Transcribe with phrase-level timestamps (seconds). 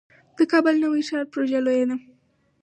[0.37, 1.97] د کابل نوی ښار پروژه لویه ده